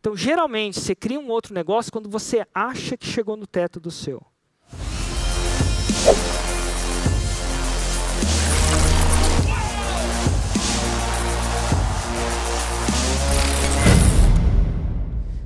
Então, 0.00 0.16
geralmente, 0.16 0.80
você 0.80 0.94
cria 0.94 1.20
um 1.20 1.28
outro 1.28 1.52
negócio 1.52 1.92
quando 1.92 2.08
você 2.08 2.46
acha 2.54 2.96
que 2.96 3.06
chegou 3.06 3.36
no 3.36 3.46
teto 3.46 3.78
do 3.78 3.90
seu. 3.90 4.22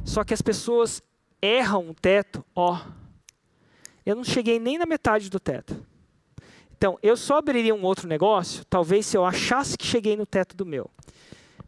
Só 0.05 0.23
que 0.23 0.33
as 0.33 0.41
pessoas 0.41 1.03
erram 1.43 1.91
o 1.91 1.95
teto, 1.95 2.45
ó. 2.55 2.81
Eu 4.07 4.15
não 4.15 4.23
cheguei 4.23 4.61
nem 4.61 4.79
na 4.79 4.87
metade 4.87 5.29
do 5.29 5.41
teto. 5.41 5.85
Então, 6.77 6.97
eu 7.03 7.17
só 7.17 7.39
abriria 7.39 7.75
um 7.75 7.83
outro 7.83 8.07
negócio, 8.07 8.65
talvez 8.67 9.05
se 9.07 9.17
eu 9.17 9.25
achasse 9.25 9.77
que 9.77 9.85
cheguei 9.85 10.17
no 10.17 10.25
teto 10.25 10.57
do 10.57 10.65
meu. 10.65 10.89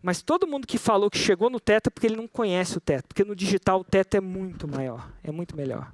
Mas 0.02 0.22
todo 0.22 0.46
mundo 0.46 0.66
que 0.66 0.78
falou 0.78 1.10
que 1.10 1.18
chegou 1.18 1.50
no 1.50 1.58
teto 1.58 1.88
é 1.88 1.90
porque 1.90 2.06
ele 2.06 2.16
não 2.16 2.28
conhece 2.28 2.76
o 2.78 2.80
teto, 2.80 3.08
porque 3.08 3.24
no 3.24 3.34
digital 3.34 3.80
o 3.80 3.84
teto 3.84 4.16
é 4.16 4.20
muito 4.20 4.68
maior, 4.68 5.10
é 5.22 5.32
muito 5.32 5.56
melhor. 5.56 5.92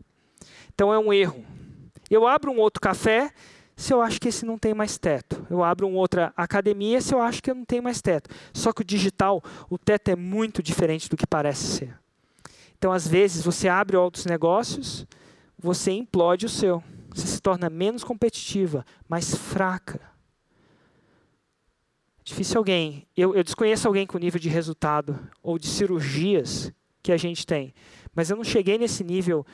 Então 0.75 0.93
é 0.93 0.99
um 0.99 1.13
erro. 1.13 1.45
Eu 2.11 2.27
abro 2.27 2.51
um 2.51 2.59
outro 2.59 2.81
café 2.81 3.33
se 3.77 3.93
eu 3.93 4.03
acho 4.03 4.21
que 4.21 4.29
esse 4.29 4.45
não 4.45 4.59
tem 4.59 4.75
mais 4.75 4.99
teto. 4.99 5.47
Eu 5.51 5.65
abro 5.65 5.89
uma 5.89 5.99
outra 5.99 6.33
academia 6.37 7.01
se 7.01 7.15
eu 7.15 7.21
acho 7.21 7.43
que 7.43 7.51
eu 7.51 7.55
não 7.55 7.65
tenho 7.65 7.83
mais 7.83 8.03
teto. 8.03 8.31
Só 8.53 8.73
que 8.73 8.83
o 8.83 8.85
digital, 8.85 9.43
o 9.71 9.79
teto 9.79 10.09
é 10.09 10.17
muito 10.17 10.62
diferente 10.62 11.09
do 11.09 11.17
que 11.17 11.27
parece 11.27 11.65
ser. 11.65 11.98
Então, 12.77 12.93
às 12.93 13.07
vezes, 13.07 13.45
você 13.45 13.69
abre 13.69 13.97
outros 13.97 14.27
negócios, 14.27 15.07
você 15.59 15.93
implode 15.93 16.47
o 16.47 16.48
seu. 16.48 16.83
Você 17.15 17.27
se 17.27 17.41
torna 17.41 17.71
menos 17.71 18.03
competitiva, 18.03 18.84
mais 19.09 19.34
fraca. 19.34 20.01
Difícil 22.33 22.57
alguém. 22.57 23.07
Eu, 23.15 23.35
eu 23.35 23.45
desconheço 23.45 23.87
alguém 23.87 24.07
com 24.07 24.17
nível 24.17 24.41
de 24.41 24.49
resultado 24.49 25.19
ou 25.43 25.59
de 25.59 25.67
cirurgias 25.67 26.73
que 27.03 27.13
a 27.13 27.17
gente 27.19 27.47
tem. 27.47 27.75
Mas 28.15 28.31
eu 28.31 28.37
não 28.39 28.43
cheguei 28.43 28.79
nesse 28.79 29.05
nível 29.05 29.45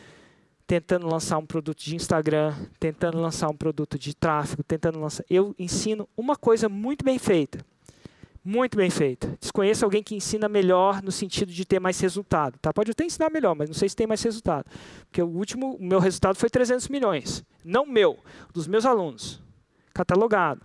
tentando 0.64 1.08
lançar 1.08 1.38
um 1.38 1.44
produto 1.44 1.82
de 1.82 1.96
Instagram, 1.96 2.54
tentando 2.78 3.20
lançar 3.20 3.48
um 3.48 3.56
produto 3.56 3.98
de 3.98 4.14
tráfego, 4.14 4.62
tentando 4.62 5.00
lançar. 5.00 5.24
Eu 5.28 5.56
ensino 5.58 6.08
uma 6.16 6.36
coisa 6.36 6.68
muito 6.68 7.04
bem 7.04 7.18
feita. 7.18 7.66
Muito 8.44 8.76
bem 8.76 8.90
feita. 8.90 9.36
Desconheço 9.40 9.84
alguém 9.84 10.00
que 10.00 10.14
ensina 10.14 10.48
melhor 10.48 11.02
no 11.02 11.10
sentido 11.10 11.50
de 11.50 11.64
ter 11.64 11.80
mais 11.80 11.98
resultado. 11.98 12.60
Tá? 12.60 12.72
Pode 12.72 12.92
até 12.92 13.04
ensinar 13.04 13.28
melhor, 13.28 13.56
mas 13.56 13.68
não 13.68 13.74
sei 13.74 13.88
se 13.88 13.96
tem 13.96 14.06
mais 14.06 14.22
resultado. 14.22 14.70
Porque 15.06 15.20
o 15.20 15.26
último, 15.26 15.74
o 15.74 15.84
meu 15.84 15.98
resultado 15.98 16.36
foi 16.36 16.48
300 16.48 16.86
milhões. 16.86 17.44
Não 17.64 17.84
meu, 17.84 18.20
dos 18.54 18.68
meus 18.68 18.86
alunos. 18.86 19.42
Catalogado. 19.92 20.64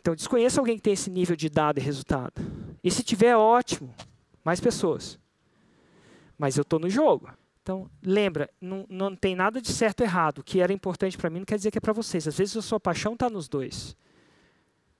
Então, 0.00 0.14
desconheço 0.14 0.58
alguém 0.58 0.76
que 0.76 0.82
tem 0.82 0.94
esse 0.94 1.10
nível 1.10 1.36
de 1.36 1.50
dado 1.50 1.78
e 1.78 1.82
resultado. 1.82 2.32
E 2.82 2.90
se 2.90 3.02
tiver, 3.02 3.36
ótimo. 3.36 3.94
Mais 4.42 4.58
pessoas. 4.58 5.18
Mas 6.38 6.56
eu 6.56 6.62
estou 6.62 6.78
no 6.78 6.88
jogo. 6.88 7.28
Então, 7.62 7.90
lembra, 8.02 8.48
não, 8.58 8.86
não 8.88 9.14
tem 9.14 9.36
nada 9.36 9.60
de 9.60 9.70
certo 9.70 10.00
ou 10.00 10.06
errado. 10.06 10.38
O 10.38 10.42
que 10.42 10.60
era 10.60 10.72
importante 10.72 11.18
para 11.18 11.28
mim 11.28 11.40
não 11.40 11.44
quer 11.44 11.56
dizer 11.56 11.70
que 11.70 11.76
é 11.76 11.80
para 11.80 11.92
vocês. 11.92 12.26
Às 12.26 12.38
vezes 12.38 12.56
a 12.56 12.62
sua 12.62 12.80
paixão 12.80 13.12
está 13.12 13.28
nos 13.28 13.46
dois. 13.46 13.94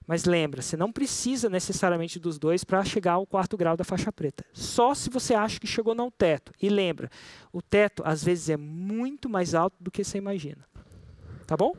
Mas 0.05 0.25
lembra, 0.25 0.61
você 0.61 0.77
não 0.77 0.91
precisa 0.91 1.49
necessariamente 1.49 2.19
dos 2.19 2.37
dois 2.37 2.63
para 2.63 2.83
chegar 2.83 3.13
ao 3.13 3.25
quarto 3.25 3.57
grau 3.57 3.75
da 3.75 3.83
faixa 3.83 4.11
preta. 4.11 4.45
Só 4.53 4.93
se 4.93 5.09
você 5.09 5.33
acha 5.33 5.59
que 5.59 5.65
chegou 5.65 5.95
no 5.95 6.11
teto. 6.11 6.51
E 6.61 6.69
lembra, 6.69 7.09
o 7.51 7.59
teto 7.59 8.03
às 8.05 8.23
vezes 8.23 8.49
é 8.49 8.57
muito 8.57 9.27
mais 9.27 9.55
alto 9.55 9.75
do 9.79 9.89
que 9.89 10.03
você 10.03 10.19
imagina. 10.19 10.63
Tá 11.47 11.57
bom? 11.57 11.75